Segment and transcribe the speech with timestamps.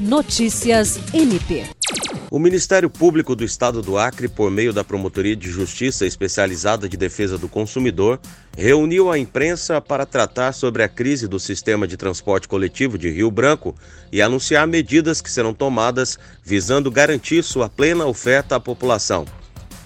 [0.00, 1.66] Notícias MP.
[2.30, 6.96] O Ministério Público do Estado do Acre, por meio da Promotoria de Justiça Especializada de
[6.96, 8.18] Defesa do Consumidor,
[8.56, 13.30] reuniu a imprensa para tratar sobre a crise do sistema de transporte coletivo de Rio
[13.30, 13.74] Branco
[14.10, 19.26] e anunciar medidas que serão tomadas visando garantir sua plena oferta à população.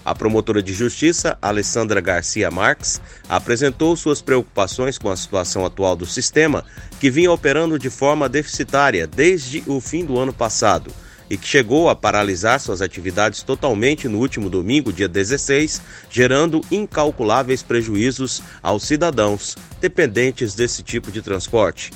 [0.05, 6.05] A promotora de justiça, Alessandra Garcia Marques, apresentou suas preocupações com a situação atual do
[6.05, 6.63] sistema,
[6.99, 10.91] que vinha operando de forma deficitária desde o fim do ano passado
[11.27, 17.63] e que chegou a paralisar suas atividades totalmente no último domingo, dia 16, gerando incalculáveis
[17.63, 21.91] prejuízos aos cidadãos dependentes desse tipo de transporte.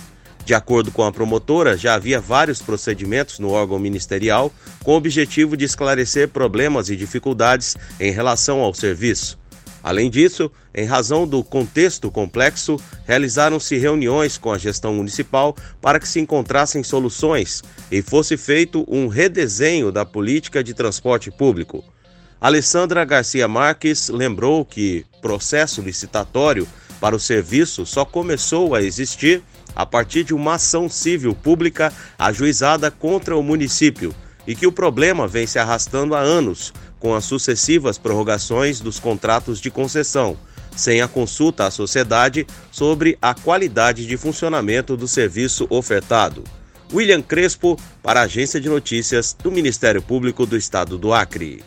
[0.50, 4.52] De acordo com a promotora, já havia vários procedimentos no órgão ministerial
[4.84, 9.38] com o objetivo de esclarecer problemas e dificuldades em relação ao serviço.
[9.84, 16.08] Além disso, em razão do contexto complexo, realizaram-se reuniões com a gestão municipal para que
[16.08, 17.62] se encontrassem soluções
[17.92, 21.84] e fosse feito um redesenho da política de transporte público.
[22.42, 26.68] Alessandra Garcia Marques lembrou que processo licitatório
[27.00, 29.44] para o serviço só começou a existir
[29.76, 34.14] a partir de uma ação civil pública ajuizada contra o município
[34.46, 39.62] e que o problema vem se arrastando há anos com as sucessivas prorrogações dos contratos
[39.62, 40.38] de concessão,
[40.76, 46.44] sem a consulta à sociedade sobre a qualidade de funcionamento do serviço ofertado.
[46.92, 51.64] William Crespo, para a Agência de Notícias do Ministério Público do Estado do Acre.